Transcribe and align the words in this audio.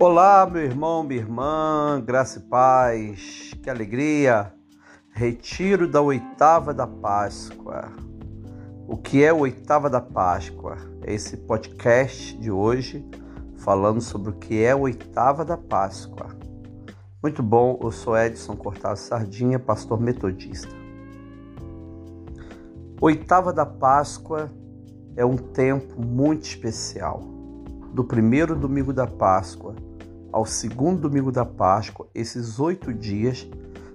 Olá, 0.00 0.48
meu 0.48 0.62
irmão, 0.62 1.02
minha 1.02 1.20
irmã, 1.20 2.00
graça 2.06 2.38
e 2.38 2.42
paz, 2.42 3.52
que 3.60 3.68
alegria! 3.68 4.54
Retiro 5.10 5.88
da 5.88 6.00
oitava 6.00 6.72
da 6.72 6.86
Páscoa. 6.86 7.88
O 8.86 8.96
que 8.96 9.24
é 9.24 9.30
a 9.30 9.34
oitava 9.34 9.90
da 9.90 10.00
Páscoa? 10.00 10.76
É 11.02 11.12
esse 11.12 11.36
podcast 11.38 12.38
de 12.38 12.48
hoje 12.48 13.04
falando 13.56 14.00
sobre 14.00 14.30
o 14.30 14.34
que 14.34 14.62
é 14.62 14.70
a 14.70 14.76
oitava 14.76 15.44
da 15.44 15.56
Páscoa. 15.56 16.28
Muito 17.20 17.42
bom, 17.42 17.76
eu 17.82 17.90
sou 17.90 18.16
Edson 18.16 18.54
Cortado 18.54 19.00
Sardinha, 19.00 19.58
pastor 19.58 20.00
metodista. 20.00 20.72
Oitava 23.00 23.52
da 23.52 23.66
Páscoa 23.66 24.48
é 25.16 25.24
um 25.24 25.36
tempo 25.36 26.00
muito 26.00 26.44
especial. 26.44 27.37
Do 27.98 28.04
primeiro 28.04 28.54
domingo 28.54 28.92
da 28.92 29.08
Páscoa 29.08 29.74
ao 30.30 30.46
segundo 30.46 31.00
domingo 31.00 31.32
da 31.32 31.44
Páscoa, 31.44 32.06
esses 32.14 32.60
oito 32.60 32.94
dias 32.94 33.50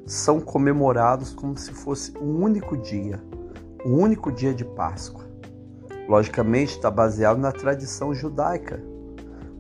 são 0.06 0.42
comemorados 0.42 1.32
como 1.32 1.58
se 1.58 1.72
fosse 1.72 2.14
um 2.18 2.44
único 2.44 2.76
dia, 2.76 3.24
um 3.86 3.94
único 3.94 4.30
dia 4.30 4.54
de 4.54 4.66
Páscoa. 4.66 5.24
Logicamente, 6.06 6.76
está 6.76 6.92
baseado 6.92 7.38
na 7.38 7.54
tradição 7.54 8.14
judaica. 8.14 8.84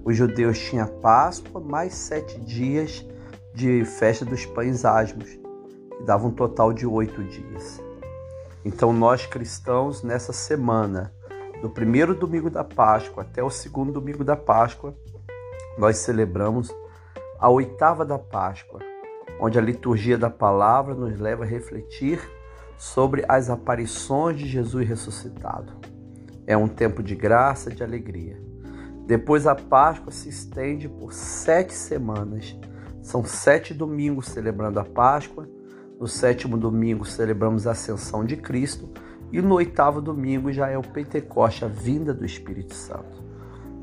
Os 0.03 0.17
judeus 0.17 0.59
tinham 0.59 0.87
Páscoa 0.87 1.61
mais 1.61 1.93
sete 1.93 2.37
dias 2.41 3.07
de 3.55 3.85
festa 3.85 4.25
dos 4.25 4.45
pães 4.45 4.83
asmos, 4.83 5.29
que 5.29 6.03
dava 6.05 6.27
um 6.27 6.31
total 6.31 6.73
de 6.73 6.85
oito 6.85 7.23
dias. 7.23 7.81
Então, 8.65 8.91
nós 8.91 9.25
cristãos, 9.25 10.03
nessa 10.03 10.33
semana, 10.33 11.13
do 11.63 11.69
primeiro 11.69 12.13
domingo 12.13 12.49
da 12.49 12.61
Páscoa 12.61 13.23
até 13.23 13.41
o 13.41 13.49
segundo 13.49 13.93
domingo 13.93 14.21
da 14.21 14.35
Páscoa, 14.35 14.93
nós 15.77 15.95
celebramos 15.99 16.69
a 17.39 17.49
oitava 17.49 18.03
da 18.03 18.19
Páscoa, 18.19 18.81
onde 19.39 19.57
a 19.57 19.61
liturgia 19.61 20.17
da 20.17 20.29
palavra 20.29 20.93
nos 20.93 21.17
leva 21.17 21.45
a 21.45 21.47
refletir 21.47 22.19
sobre 22.77 23.23
as 23.29 23.49
aparições 23.49 24.37
de 24.37 24.45
Jesus 24.45 24.85
ressuscitado. 24.85 25.71
É 26.45 26.57
um 26.57 26.67
tempo 26.67 27.01
de 27.01 27.15
graça, 27.15 27.69
de 27.69 27.81
alegria. 27.81 28.37
Depois 29.07 29.47
a 29.47 29.55
Páscoa 29.55 30.11
se 30.11 30.27
estende 30.27 30.89
por 30.89 31.13
sete 31.13 31.73
semanas. 31.73 32.57
São 33.01 33.23
sete 33.23 33.73
domingos 33.73 34.27
celebrando 34.27 34.81
a 34.81 34.83
Páscoa. 34.83 35.47
No 35.97 36.09
sétimo 36.09 36.57
domingo 36.57 37.05
celebramos 37.05 37.65
a 37.67 37.71
ascensão 37.71 38.25
de 38.25 38.35
Cristo. 38.35 38.91
E 39.33 39.41
no 39.41 39.55
oitavo 39.55 39.99
domingo 39.99 40.53
já 40.53 40.69
é 40.69 40.77
o 40.77 40.83
Pentecoste, 40.83 41.65
a 41.65 41.67
vinda 41.67 42.13
do 42.13 42.23
Espírito 42.23 42.75
Santo. 42.75 43.23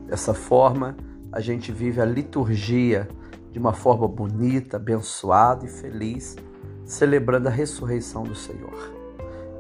Dessa 0.06 0.32
forma, 0.32 0.96
a 1.32 1.40
gente 1.40 1.72
vive 1.72 2.00
a 2.00 2.04
liturgia 2.04 3.08
de 3.50 3.58
uma 3.58 3.72
forma 3.72 4.06
bonita, 4.06 4.76
abençoada 4.76 5.66
e 5.66 5.68
feliz, 5.68 6.36
celebrando 6.84 7.48
a 7.48 7.50
ressurreição 7.50 8.22
do 8.22 8.34
Senhor. 8.34 8.94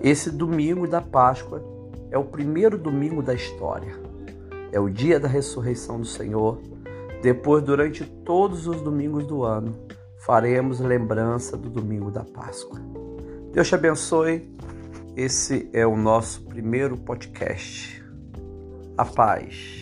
Esse 0.00 0.30
domingo 0.30 0.86
da 0.86 1.00
Páscoa 1.00 1.60
é 2.08 2.16
o 2.16 2.24
primeiro 2.24 2.78
domingo 2.78 3.20
da 3.20 3.34
história. 3.34 3.92
É 4.70 4.78
o 4.78 4.88
dia 4.88 5.18
da 5.18 5.26
ressurreição 5.26 5.98
do 5.98 6.06
Senhor. 6.06 6.60
Depois, 7.20 7.64
durante 7.64 8.04
todos 8.04 8.68
os 8.68 8.80
domingos 8.80 9.26
do 9.26 9.42
ano, 9.42 9.74
faremos 10.18 10.78
lembrança 10.78 11.56
do 11.56 11.68
domingo 11.68 12.12
da 12.12 12.22
Páscoa. 12.22 12.80
Deus 13.52 13.66
te 13.66 13.74
abençoe. 13.74 14.48
Esse 15.16 15.68
é 15.72 15.86
o 15.86 15.96
nosso 15.96 16.42
primeiro 16.42 16.96
podcast. 16.96 18.02
A 18.96 19.04
paz 19.04 19.80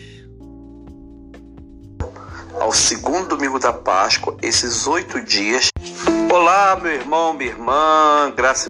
ao 2.59 2.73
segundo 2.73 3.29
domingo 3.29 3.57
da 3.57 3.71
Páscoa, 3.71 4.37
esses 4.41 4.85
oito 4.85 5.21
dias. 5.21 5.69
Olá, 6.31 6.75
meu 6.75 6.91
irmão, 6.91 7.33
minha 7.33 7.49
irmã, 7.51 8.31
graça 8.35 8.69